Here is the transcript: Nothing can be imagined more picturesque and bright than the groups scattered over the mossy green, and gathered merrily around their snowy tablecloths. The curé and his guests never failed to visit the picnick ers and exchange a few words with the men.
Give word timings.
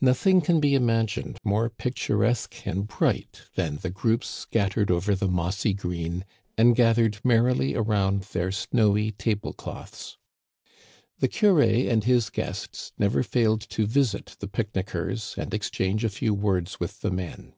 Nothing 0.00 0.40
can 0.40 0.60
be 0.60 0.76
imagined 0.76 1.38
more 1.42 1.68
picturesque 1.68 2.64
and 2.64 2.86
bright 2.86 3.42
than 3.56 3.78
the 3.78 3.90
groups 3.90 4.28
scattered 4.28 4.88
over 4.88 5.16
the 5.16 5.26
mossy 5.26 5.72
green, 5.74 6.24
and 6.56 6.76
gathered 6.76 7.18
merrily 7.24 7.74
around 7.74 8.20
their 8.22 8.52
snowy 8.52 9.10
tablecloths. 9.10 10.16
The 11.18 11.26
curé 11.28 11.90
and 11.90 12.04
his 12.04 12.30
guests 12.30 12.92
never 13.00 13.24
failed 13.24 13.62
to 13.70 13.84
visit 13.84 14.36
the 14.38 14.46
picnick 14.46 14.94
ers 14.94 15.34
and 15.36 15.52
exchange 15.52 16.04
a 16.04 16.08
few 16.08 16.34
words 16.34 16.78
with 16.78 17.00
the 17.00 17.10
men. 17.10 17.54